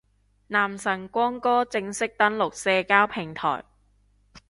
[0.47, 3.63] 男神光哥正式登陸社交平台